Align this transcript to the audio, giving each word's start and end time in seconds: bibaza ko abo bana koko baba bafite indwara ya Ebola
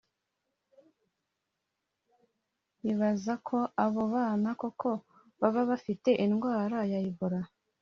bibaza 2.83 3.33
ko 3.47 3.57
abo 3.83 4.01
bana 4.13 4.49
koko 4.61 4.89
baba 5.39 5.61
bafite 5.69 6.09
indwara 6.25 6.77
ya 6.91 6.99
Ebola 7.09 7.39